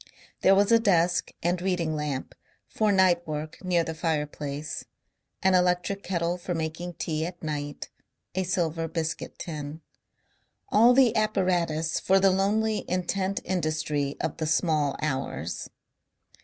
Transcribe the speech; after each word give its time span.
There 0.41 0.55
was 0.55 0.71
a 0.71 0.79
desk 0.79 1.29
and 1.43 1.61
reading 1.61 1.95
lamp 1.95 2.33
for 2.67 2.91
night 2.91 3.27
work 3.27 3.63
near 3.63 3.83
the 3.83 3.93
fireplace, 3.93 4.83
an 5.43 5.53
electric 5.53 6.01
kettle 6.01 6.39
for 6.39 6.55
making 6.55 6.95
tea 6.95 7.23
at 7.27 7.43
night, 7.43 7.87
a 8.33 8.41
silver 8.43 8.87
biscuit 8.87 9.37
tin; 9.37 9.81
all 10.69 10.95
the 10.95 11.15
apparatus 11.15 11.99
for 11.99 12.19
the 12.19 12.31
lonely 12.31 12.83
intent 12.87 13.41
industry 13.45 14.15
of 14.19 14.37
the 14.37 14.47
small 14.47 14.97
hours. 15.03 15.69